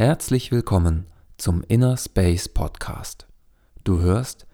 [0.00, 1.06] Herzlich willkommen
[1.38, 3.26] zum Inner Space Podcast.
[3.82, 4.46] Du hörst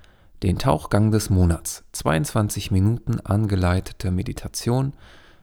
[0.43, 4.95] den Tauchgang des Monats, 22 Minuten angeleitete Meditation,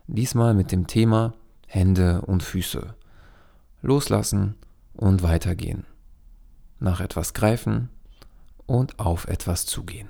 [0.08, 1.36] diesmal mit dem Thema
[1.68, 2.96] Hände und Füße.
[3.84, 4.56] Loslassen
[4.96, 5.86] und weitergehen.
[6.80, 7.90] Nach etwas greifen
[8.66, 10.10] und auf etwas zugehen.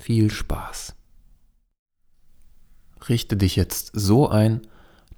[0.00, 0.94] Viel Spaß.
[3.06, 4.62] Richte dich jetzt so ein,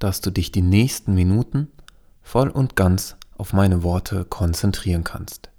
[0.00, 1.70] dass du dich die nächsten Minuten
[2.20, 5.50] voll und ganz auf meine Worte konzentrieren kannst.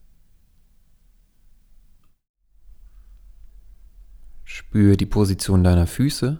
[4.43, 6.39] Spüre die Position deiner Füße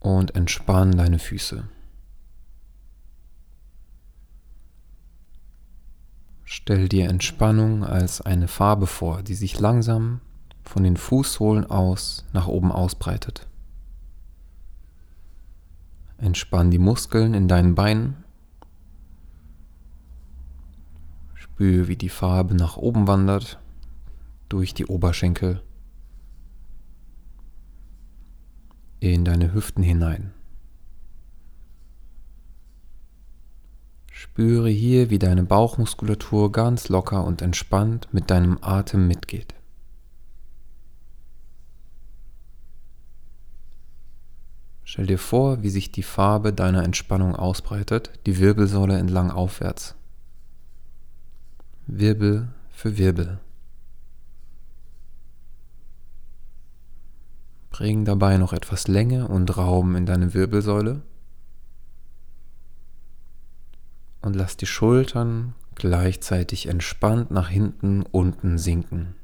[0.00, 1.68] und entspann deine Füße.
[6.44, 10.20] Stell dir Entspannung als eine Farbe vor, die sich langsam
[10.64, 13.47] von den Fußsohlen aus nach oben ausbreitet.
[16.18, 18.24] Entspann die Muskeln in deinen Beinen.
[21.34, 23.58] Spüre, wie die Farbe nach oben wandert,
[24.48, 25.62] durch die Oberschenkel,
[29.00, 30.32] in deine Hüften hinein.
[34.10, 39.54] Spüre hier, wie deine Bauchmuskulatur ganz locker und entspannt mit deinem Atem mitgeht.
[44.90, 49.94] Stell dir vor, wie sich die Farbe deiner Entspannung ausbreitet, die Wirbelsäule entlang aufwärts.
[51.86, 53.38] Wirbel für Wirbel.
[57.68, 61.02] Bring dabei noch etwas Länge und Raum in deine Wirbelsäule
[64.22, 69.16] und lass die Schultern gleichzeitig entspannt nach hinten unten sinken.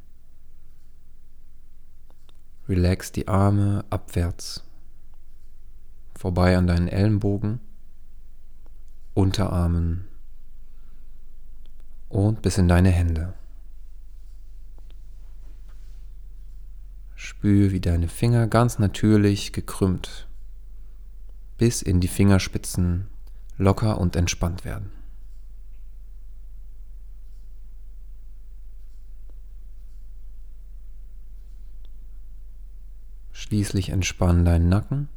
[2.68, 4.62] Relax die Arme abwärts
[6.24, 7.60] vorbei an deinen Ellenbogen,
[9.12, 10.06] Unterarmen
[12.08, 13.34] und bis in deine Hände.
[17.14, 20.26] Spür, wie deine Finger ganz natürlich gekrümmt
[21.58, 23.08] bis in die Fingerspitzen
[23.58, 24.90] locker und entspannt werden.
[33.32, 35.10] Schließlich entspann deinen Nacken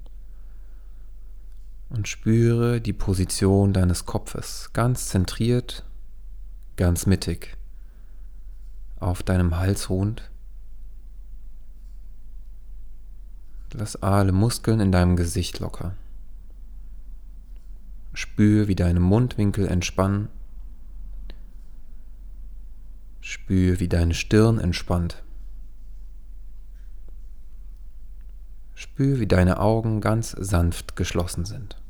[1.90, 5.86] und spüre die Position deines Kopfes ganz zentriert,
[6.76, 7.58] ganz mittig
[9.00, 10.30] auf deinem Hals ruhend.
[13.74, 15.94] Lass alle Muskeln in deinem Gesicht locker.
[18.14, 20.30] Spür, wie deine Mundwinkel entspannen.
[23.22, 25.24] Spür, wie deine Stirn entspannt.
[28.78, 31.82] Spür, wie deine Augen ganz sanft geschlossen sind.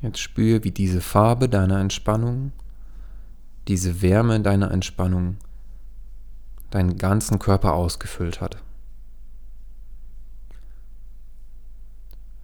[0.00, 2.52] Jetzt spür, wie diese Farbe deiner Entspannung,
[3.66, 5.38] diese Wärme deiner Entspannung
[6.70, 8.62] deinen ganzen Körper ausgefüllt hat.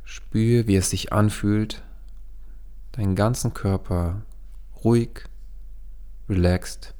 [0.03, 1.81] Spür, wie es sich anfühlt,
[2.91, 4.23] deinen ganzen Körper
[4.83, 5.27] ruhig,
[6.29, 6.96] relaxed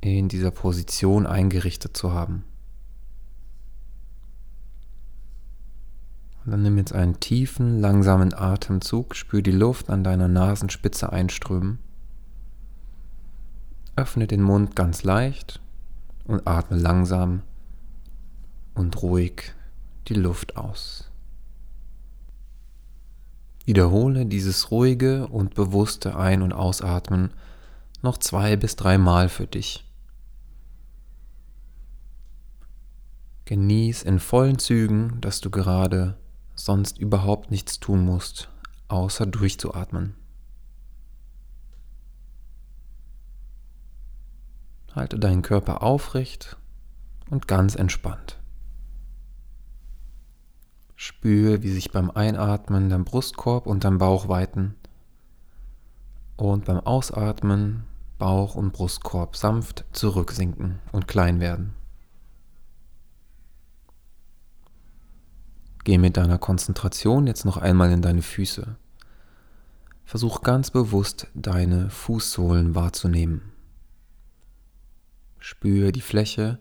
[0.00, 2.44] in dieser Position eingerichtet zu haben.
[6.44, 11.80] Und dann nimm jetzt einen tiefen, langsamen Atemzug, spür die Luft an deiner Nasenspitze einströmen.
[13.96, 15.60] Öffne den Mund ganz leicht
[16.24, 17.42] und atme langsam
[18.74, 19.54] und ruhig
[20.06, 21.10] die Luft aus.
[23.64, 27.32] Wiederhole dieses ruhige und bewusste Ein- und Ausatmen
[28.02, 29.85] noch zwei bis drei Mal für dich.
[33.46, 36.18] Genieß in vollen Zügen, dass du gerade
[36.56, 38.50] sonst überhaupt nichts tun musst,
[38.88, 40.16] außer durchzuatmen.
[44.92, 46.56] Halte deinen Körper aufrecht
[47.30, 48.40] und ganz entspannt.
[50.96, 54.74] Spüre, wie sich beim Einatmen dein Brustkorb und dein Bauch weiten
[56.36, 57.84] und beim Ausatmen
[58.18, 61.74] Bauch und Brustkorb sanft zurücksinken und klein werden.
[65.86, 68.74] Geh mit deiner Konzentration jetzt noch einmal in deine Füße.
[70.04, 73.52] Versuch ganz bewusst deine Fußsohlen wahrzunehmen.
[75.38, 76.58] Spüre die Fläche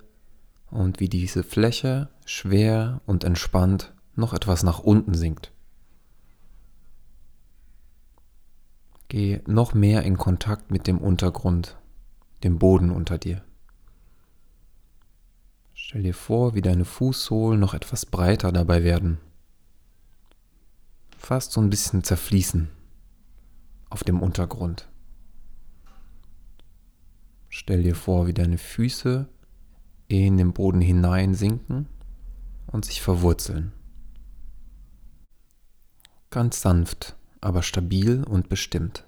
[0.70, 5.52] und wie diese Fläche schwer und entspannt noch etwas nach unten sinkt.
[9.08, 11.80] Geh noch mehr in Kontakt mit dem Untergrund,
[12.44, 13.44] dem Boden unter dir.
[15.96, 19.18] Stell dir vor, wie deine Fußsohlen noch etwas breiter dabei werden.
[21.18, 22.68] Fast so ein bisschen zerfließen
[23.90, 24.90] auf dem Untergrund.
[27.48, 29.30] Stell dir vor, wie deine Füße
[30.10, 31.88] in den Boden hineinsinken
[32.68, 33.72] und sich verwurzeln.
[36.30, 39.06] Ganz sanft, aber stabil und bestimmt.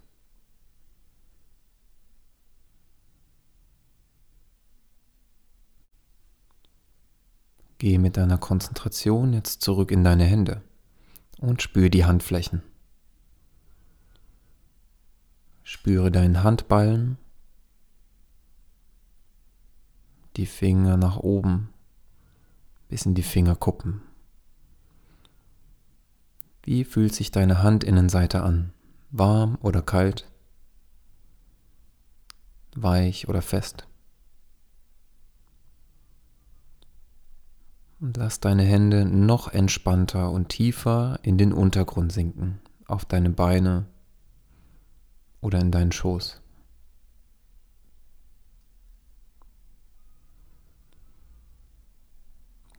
[7.78, 10.62] Gehe mit deiner Konzentration jetzt zurück in deine Hände
[11.40, 12.64] und spüre die Handflächen.
[15.64, 17.18] Spüre deinen Handballen,
[20.38, 21.70] die Finger nach oben
[22.88, 24.02] bis in die Fingerkuppen.
[26.64, 28.74] Wie fühlt sich deine Handinnenseite an?
[29.12, 30.30] Warm oder kalt?
[32.76, 33.88] Weich oder fest?
[38.00, 43.88] Und lass deine Hände noch entspannter und tiefer in den Untergrund sinken, auf deine Beine
[45.42, 46.42] oder in deinen Schoß.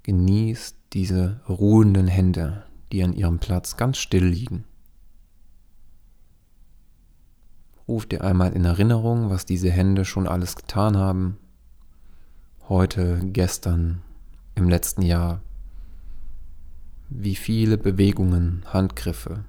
[0.05, 4.65] Genieß diese ruhenden Hände, die an ihrem Platz ganz still liegen.
[7.88, 11.38] Ruf dir einmal in Erinnerung, was diese Hände schon alles getan haben.
[12.69, 14.03] Heute, gestern,
[14.58, 15.40] im letzten Jahr,
[17.08, 19.44] wie viele Bewegungen, Handgriffe,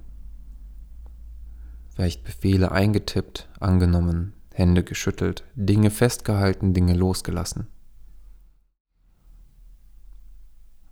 [1.94, 7.66] vielleicht Befehle eingetippt, angenommen, Hände geschüttelt, Dinge festgehalten, Dinge losgelassen.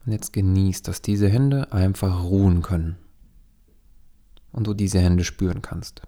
[0.05, 2.97] Und jetzt genießt, dass diese Hände einfach ruhen können
[4.53, 6.03] und du diese Hände spüren kannst.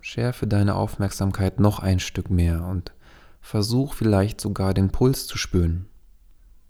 [0.00, 2.92] Schärfe deine Aufmerksamkeit noch ein Stück mehr und
[3.44, 5.86] Versuch vielleicht sogar den Puls zu spüren.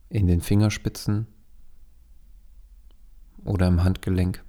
[0.09, 1.29] In den Fingerspitzen
[3.44, 4.44] oder im Handgelenk.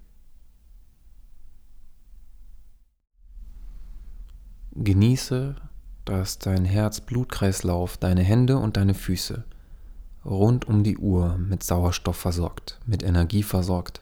[4.72, 5.56] Genieße,
[6.04, 9.45] dass dein Herz-Blutkreislauf deine Hände und deine Füße
[10.25, 14.01] rund um die Uhr mit Sauerstoff versorgt, mit Energie versorgt.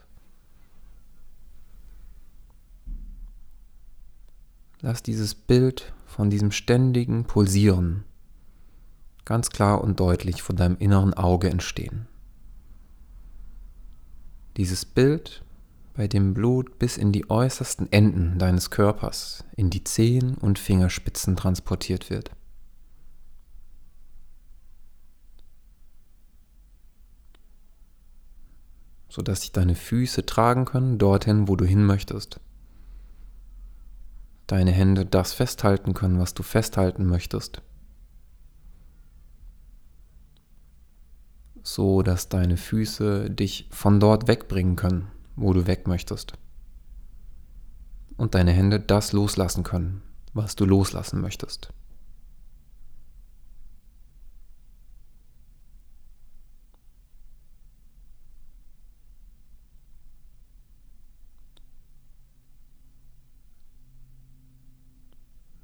[4.80, 8.04] Lass dieses Bild von diesem ständigen Pulsieren
[9.24, 12.06] ganz klar und deutlich vor deinem inneren Auge entstehen.
[14.56, 15.42] Dieses Bild,
[15.94, 21.36] bei dem Blut bis in die äußersten Enden deines Körpers, in die Zehen und Fingerspitzen
[21.36, 22.30] transportiert wird.
[29.14, 32.40] sodass sich deine Füße tragen können dorthin, wo du hin möchtest.
[34.48, 37.62] Deine Hände das festhalten können, was du festhalten möchtest.
[41.64, 46.34] So dass deine Füße dich von dort wegbringen können, wo du weg möchtest.
[48.16, 50.02] Und deine Hände das loslassen können,
[50.34, 51.72] was du loslassen möchtest.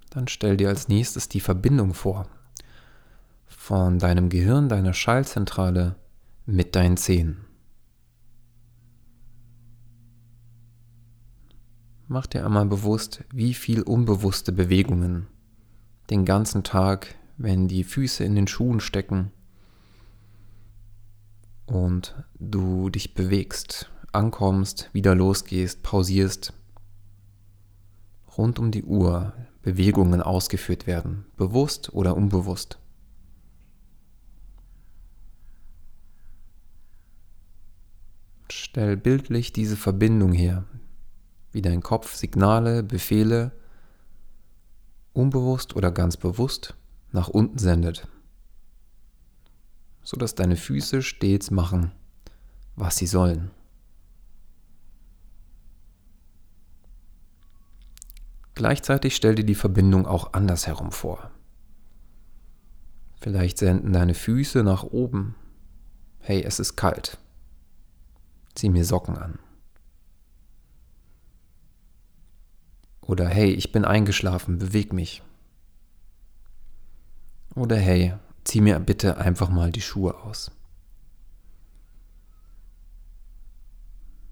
[0.08, 2.26] Dann stell dir als nächstes die Verbindung vor
[3.70, 5.94] von deinem Gehirn, deiner Schallzentrale
[6.44, 7.44] mit deinen Zähnen.
[12.08, 15.28] Mach dir einmal bewusst, wie viel unbewusste Bewegungen
[16.10, 19.30] den ganzen Tag, wenn die Füße in den Schuhen stecken
[21.66, 26.54] und du dich bewegst, ankommst, wieder losgehst, pausierst,
[28.36, 32.79] rund um die Uhr Bewegungen ausgeführt werden, bewusst oder unbewusst.
[38.52, 40.64] Stell bildlich diese Verbindung her,
[41.52, 43.52] wie dein Kopf Signale, Befehle,
[45.12, 46.74] unbewusst oder ganz bewusst,
[47.12, 48.08] nach unten sendet,
[50.02, 51.92] sodass deine Füße stets machen,
[52.74, 53.50] was sie sollen.
[58.54, 61.30] Gleichzeitig stell dir die Verbindung auch andersherum vor.
[63.20, 65.34] Vielleicht senden deine Füße nach oben.
[66.18, 67.18] Hey, es ist kalt.
[68.54, 69.38] Zieh mir Socken an.
[73.00, 75.22] Oder hey, ich bin eingeschlafen, beweg mich.
[77.54, 78.14] Oder hey,
[78.44, 80.50] zieh mir bitte einfach mal die Schuhe aus.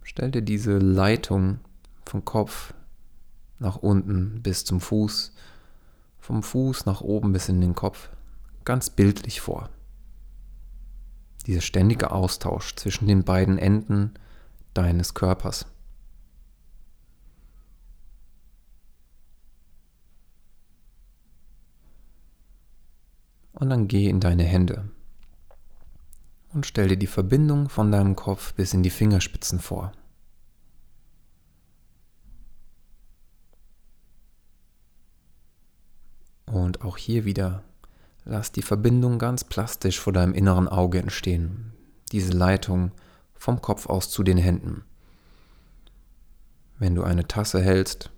[0.03, 1.61] Stell dir diese Leitung
[2.05, 2.75] vom Kopf
[3.59, 5.33] nach unten bis zum Fuß
[6.29, 8.11] vom Fuß nach oben bis in den Kopf
[8.65, 9.71] ganz bildlich vor.
[11.49, 14.13] Dieser ständige Austausch zwischen den beiden Enden
[14.75, 15.67] deines Körpers.
[23.55, 24.91] Und dann geh in deine Hände
[26.53, 29.93] und stell dir die Verbindung von deinem Kopf bis in die Fingerspitzen vor.
[36.45, 37.65] Und auch hier wieder
[38.29, 41.73] lass die Verbindung ganz plastisch vor deinem inneren Auge entstehen.
[42.13, 42.93] Diese Leitung
[43.35, 44.85] vom Kopf aus zu den Händen.
[46.79, 48.11] Wenn du eine Tasse hältst,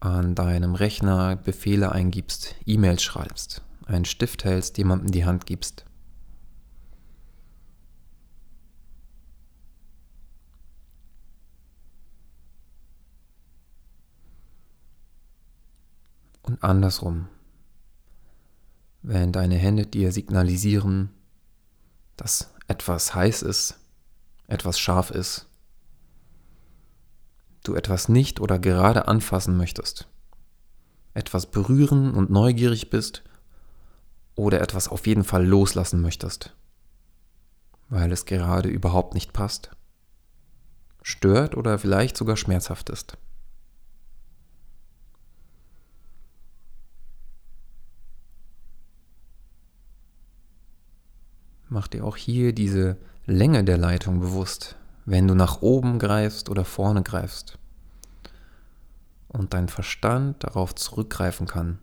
[0.00, 5.84] an deinem Rechner Befehle eingibst, E-Mails schreibst, einen Stift hältst, jemandem die Hand gibst.
[16.42, 17.28] Und andersrum,
[19.02, 21.10] wenn deine Hände dir signalisieren,
[22.16, 23.78] dass etwas heiß ist,
[24.46, 25.46] etwas scharf ist,
[27.64, 30.08] du etwas nicht oder gerade anfassen möchtest,
[31.14, 33.22] etwas berühren und neugierig bist
[34.34, 36.54] oder etwas auf jeden Fall loslassen möchtest,
[37.88, 39.70] weil es gerade überhaupt nicht passt,
[41.02, 43.18] stört oder vielleicht sogar schmerzhaft ist.
[51.82, 52.96] Mach dir auch hier diese
[53.26, 57.58] Länge der Leitung bewusst, wenn du nach oben greifst oder vorne greifst.
[59.26, 61.80] Und dein Verstand darauf zurückgreifen kann,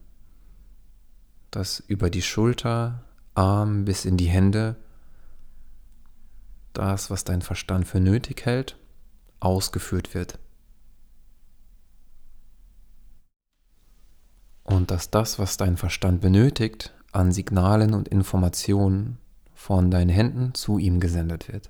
[1.52, 3.04] dass über die Schulter,
[3.36, 4.78] Arm bis in die Hände
[6.72, 8.78] das, was dein Verstand für nötig hält,
[9.42, 10.40] ausgeführt wird.
[14.64, 19.18] Und dass das, was dein Verstand benötigt, an Signalen und Informationen
[19.60, 21.70] von deinen Händen zu ihm gesendet wird.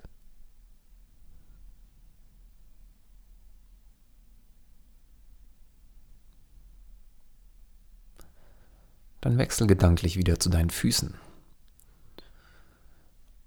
[9.21, 11.15] Dann wechsel gedanklich wieder zu deinen Füßen.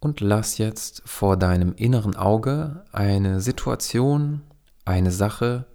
[0.01, 4.43] Und lass jetzt vor deinem inneren Auge eine Situation,
[4.85, 5.67] eine Sache,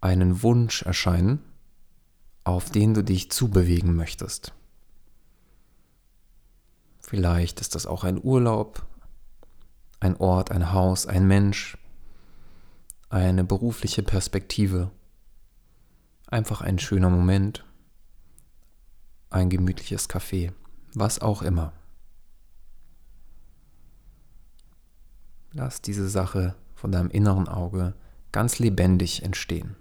[0.00, 1.40] einen Wunsch erscheinen,
[2.44, 4.54] auf den du dich zubewegen möchtest.
[7.06, 8.86] Vielleicht ist das auch ein Urlaub,
[10.00, 11.76] ein Ort, ein Haus, ein Mensch,
[13.10, 14.90] eine berufliche Perspektive,
[16.28, 17.62] einfach ein schöner Moment,
[19.28, 20.54] ein gemütliches Café,
[20.94, 21.74] was auch immer.
[25.52, 27.92] Lass diese Sache von deinem inneren Auge
[28.32, 29.76] ganz lebendig entstehen.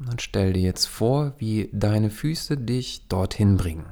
[0.00, 3.84] Und dann stell dir jetzt vor, wie deine Füße dich dorthin bringen.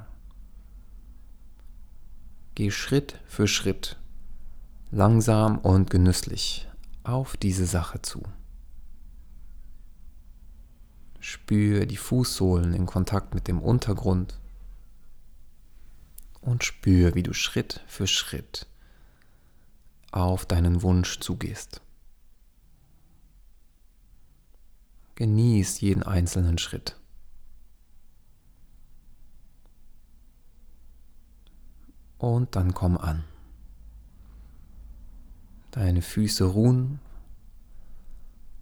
[2.54, 3.98] Geh Schritt für Schritt,
[4.90, 6.66] langsam und genüsslich
[7.04, 8.22] auf diese Sache zu.
[11.20, 14.40] Spür die Fußsohlen in Kontakt mit dem Untergrund
[16.40, 18.66] und spür, wie du Schritt für Schritt
[20.10, 21.82] auf deinen Wunsch zugehst.
[25.18, 26.96] Genieß jeden einzelnen Schritt.
[32.18, 33.24] Und dann komm an.
[35.72, 37.00] Deine Füße ruhen.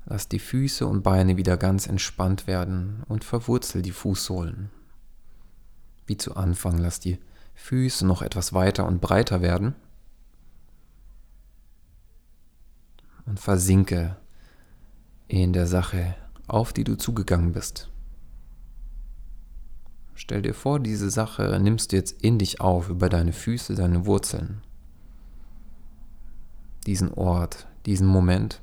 [0.06, 4.70] Lass die Füße und Beine wieder ganz entspannt werden und verwurzel die Fußsohlen.
[6.06, 7.18] Wie zu Anfang, lass die
[7.54, 9.74] Füße noch etwas weiter und breiter werden.
[13.26, 14.16] Und versinke
[15.28, 16.14] in der Sache
[16.46, 17.90] auf die du zugegangen bist.
[20.14, 24.06] Stell dir vor, diese Sache nimmst du jetzt in dich auf, über deine Füße, deine
[24.06, 24.62] Wurzeln.
[26.86, 28.62] Diesen Ort, diesen Moment.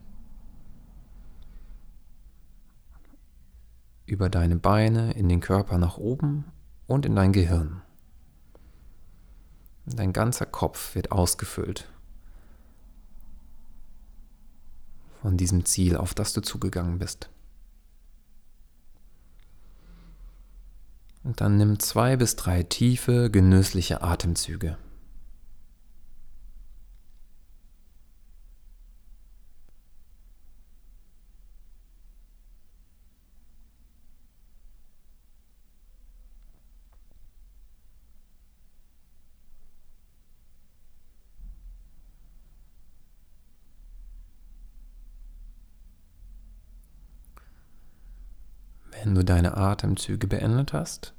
[4.05, 6.45] Über deine Beine, in den Körper nach oben
[6.87, 7.81] und in dein Gehirn.
[9.85, 11.93] Dein ganzer Kopf wird ausgefüllt
[15.23, 17.29] von diesem Ziel, auf das du zugegangen bist.
[21.23, 24.77] Und dann nimm zwei bis drei tiefe, genüssliche Atemzüge.
[49.03, 51.13] Wenn du deine Atemzüge beendet hast,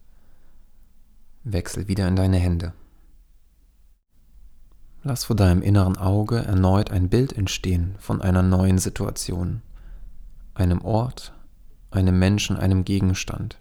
[1.43, 2.73] wechsel wieder in deine Hände.
[5.03, 9.61] Lass vor deinem inneren Auge erneut ein Bild entstehen von einer neuen Situation,
[10.55, 11.35] einem Ort,
[11.91, 13.59] einem Menschen, einem Gegenstand,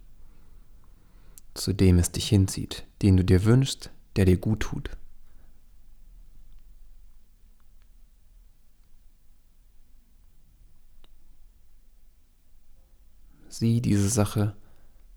[1.53, 4.91] zu dem es dich hinzieht, den du dir wünschst, der dir gut tut.
[13.53, 14.55] Sieh diese Sache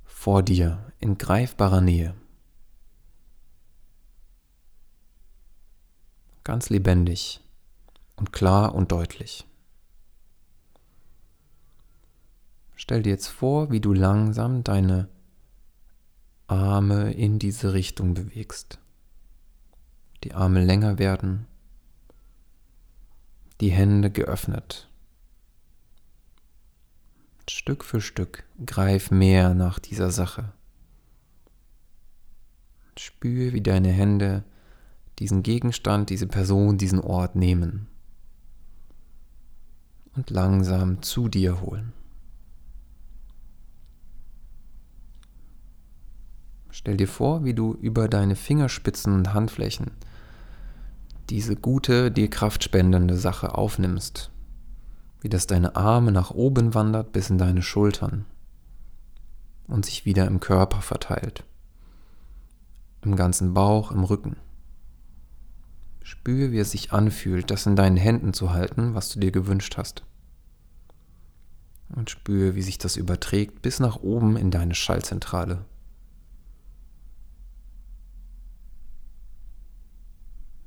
[0.05, 2.14] vor dir in greifbarer Nähe.
[6.45, 7.40] Ganz lebendig
[8.14, 9.47] und klar und deutlich.
[12.75, 15.09] Stell dir jetzt vor, wie du langsam deine
[16.47, 18.78] Arme in diese Richtung bewegst.
[20.25, 21.47] Die Arme länger werden,
[23.62, 24.90] die Hände geöffnet.
[27.48, 30.52] Stück für Stück greif mehr nach dieser Sache.
[32.98, 34.44] Spüre, wie deine Hände
[35.18, 37.86] diesen Gegenstand, diese Person, diesen Ort nehmen
[40.14, 41.92] und langsam zu dir holen.
[46.70, 49.92] Stell dir vor, wie du über deine Fingerspitzen und Handflächen
[51.30, 54.30] diese gute, dir kraftspendende Sache aufnimmst
[55.26, 58.26] wie das deine Arme nach oben wandert bis in deine Schultern
[59.66, 61.42] und sich wieder im Körper verteilt,
[63.02, 64.37] im ganzen Bauch, im Rücken.
[66.04, 69.76] Spüre, wie es sich anfühlt, das in deinen Händen zu halten, was du dir gewünscht
[69.76, 70.04] hast.
[71.88, 75.64] Und spüre, wie sich das überträgt bis nach oben in deine Schallzentrale.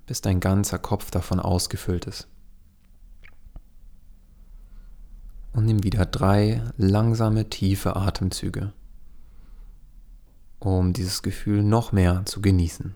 [0.05, 2.27] Bis dein ganzer Kopf davon ausgefüllt ist.
[5.53, 8.73] Und nimm wieder drei langsame, tiefe Atemzüge,
[10.59, 12.95] um dieses Gefühl noch mehr zu genießen.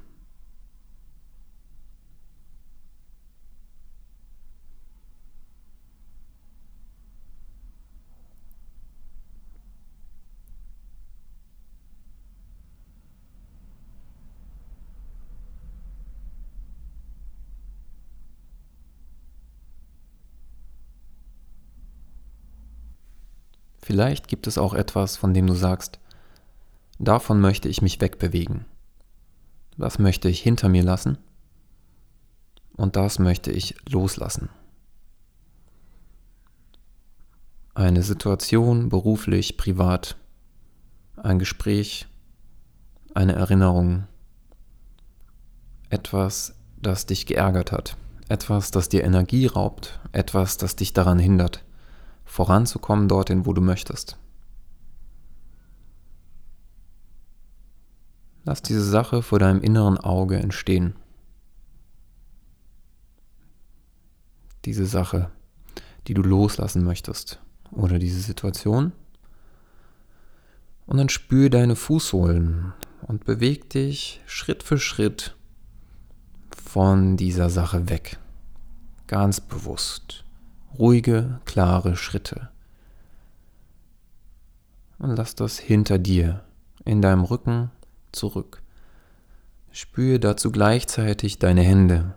[23.93, 25.99] Vielleicht gibt es auch etwas, von dem du sagst,
[26.97, 28.65] davon möchte ich mich wegbewegen.
[29.77, 31.19] Das möchte ich hinter mir lassen
[32.75, 34.49] und das möchte ich loslassen.
[37.75, 40.17] Eine Situation, beruflich, privat,
[41.17, 42.07] ein Gespräch,
[43.13, 44.07] eine Erinnerung,
[45.91, 47.95] etwas, das dich geärgert hat,
[48.27, 51.63] etwas, das dir Energie raubt, etwas, das dich daran hindert
[52.25, 54.17] voranzukommen dorthin, wo du möchtest.
[58.45, 60.95] Lass diese Sache vor deinem inneren Auge entstehen.
[64.65, 65.31] Diese Sache,
[66.07, 67.39] die du loslassen möchtest
[67.71, 68.91] oder diese Situation.
[70.85, 75.35] Und dann spür deine Fußsohlen und beweg dich Schritt für Schritt
[76.51, 78.17] von dieser Sache weg.
[79.07, 80.22] Ganz bewusst
[80.77, 82.49] ruhige, klare Schritte.
[84.99, 86.43] Und lass das hinter dir,
[86.85, 87.71] in deinem Rücken
[88.11, 88.61] zurück.
[89.71, 92.15] Spüre dazu gleichzeitig deine Hände,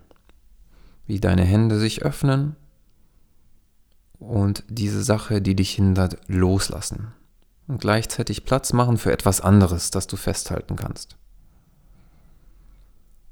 [1.07, 2.57] wie deine Hände sich öffnen
[4.19, 7.13] und diese Sache, die dich hindert, loslassen
[7.67, 11.17] und gleichzeitig Platz machen für etwas anderes, das du festhalten kannst.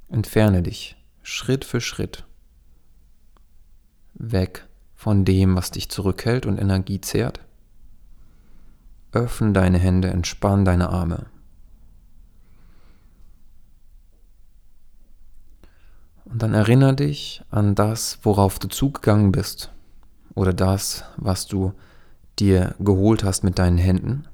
[0.09, 2.25] Entferne dich Schritt für Schritt
[4.15, 4.67] weg
[5.05, 7.39] von dem, was dich zurückhält und Energie zehrt.
[9.13, 11.27] Öffne deine Hände, entspann deine Arme.
[16.25, 19.71] Und dann erinnere dich an das, worauf du zugegangen bist
[20.35, 21.75] oder das, was du
[22.39, 24.27] dir geholt hast mit deinen Händen.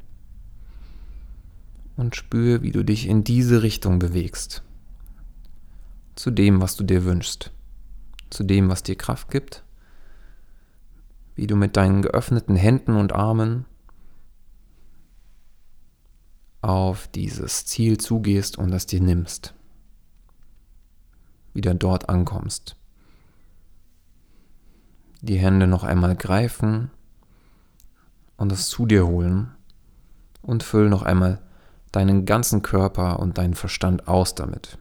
[1.96, 4.62] Und spüre, wie du dich in diese Richtung bewegst.
[6.14, 7.50] Zu dem, was du dir wünschst.
[8.30, 9.64] Zu dem, was dir Kraft gibt
[11.34, 13.64] wie du mit deinen geöffneten Händen und Armen
[16.62, 19.54] auf dieses Ziel zugehst und es dir nimmst.
[21.54, 22.76] Wieder dort ankommst.
[25.22, 26.90] Die Hände noch einmal greifen
[28.36, 29.52] und es zu dir holen
[30.42, 31.40] und füll noch einmal
[31.92, 34.78] deinen ganzen Körper und deinen Verstand aus damit.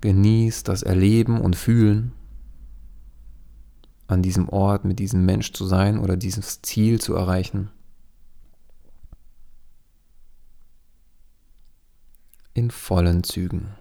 [0.00, 2.12] Genieß das Erleben und Fühlen
[4.08, 7.70] an diesem Ort mit diesem Mensch zu sein oder dieses Ziel zu erreichen.
[12.54, 13.74] In vollen Zügen.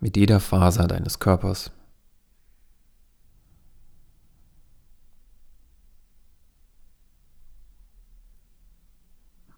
[0.00, 1.70] Mit jeder Faser deines Körpers.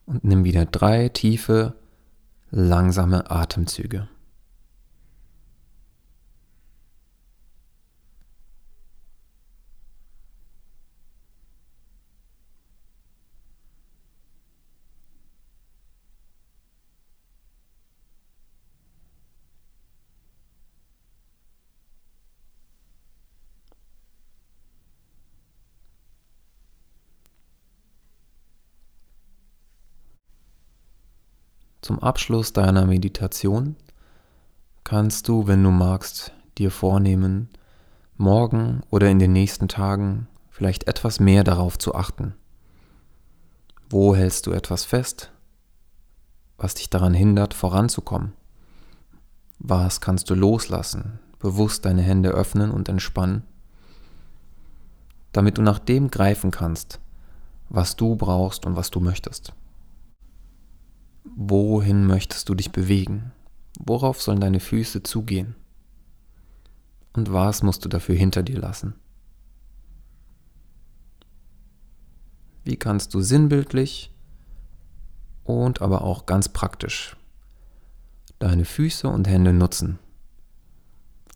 [0.06, 1.74] Und nimm wieder drei tiefe,
[2.50, 4.08] langsame Atemzüge.
[31.88, 33.74] Zum Abschluss deiner Meditation
[34.84, 37.48] kannst du, wenn du magst, dir vornehmen,
[38.18, 42.34] morgen oder in den nächsten Tagen vielleicht etwas mehr darauf zu achten.
[43.88, 45.32] Wo hältst du etwas fest,
[46.58, 48.34] was dich daran hindert, voranzukommen?
[49.58, 53.44] Was kannst du loslassen, bewusst deine Hände öffnen und entspannen,
[55.32, 57.00] damit du nach dem greifen kannst,
[57.70, 59.54] was du brauchst und was du möchtest?
[61.24, 63.32] Wohin möchtest du dich bewegen?
[63.78, 65.54] Worauf sollen deine Füße zugehen?
[67.12, 68.94] Und was musst du dafür hinter dir lassen?
[72.64, 74.12] Wie kannst du sinnbildlich
[75.44, 77.16] und aber auch ganz praktisch
[78.38, 79.98] deine Füße und Hände nutzen,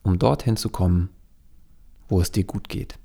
[0.03, 1.09] um dorthin zu kommen,
[2.09, 2.99] wo es dir gut geht?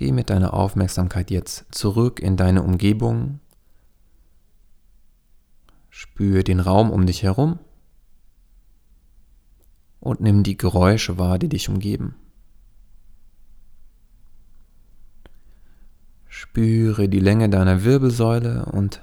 [0.00, 3.38] Geh mit deiner Aufmerksamkeit jetzt zurück in deine Umgebung.
[5.90, 7.58] Spüre den Raum um dich herum
[9.98, 12.14] und nimm die Geräusche wahr, die dich umgeben.
[16.28, 19.02] Spüre die Länge deiner Wirbelsäule und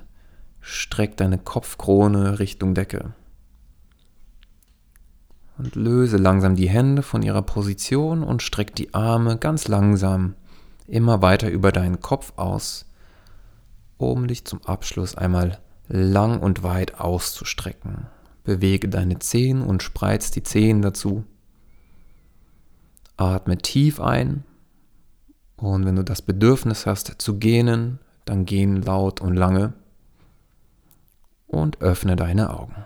[0.61, 3.13] streck deine Kopfkrone Richtung Decke.
[5.59, 10.33] Und löse langsam die Hände von ihrer Position und streck die Arme ganz langsam
[10.87, 12.85] immer weiter über deinen Kopf aus,
[13.97, 18.07] um dich zum Abschluss einmal lang und weit auszustrecken.
[18.43, 21.25] Bewege deine Zehen und spreiz die Zehen dazu.
[23.17, 24.43] Atme tief ein
[25.57, 29.73] und wenn du das Bedürfnis hast zu gähnen, dann gehen laut und lange
[31.47, 32.85] und öffne deine Augen.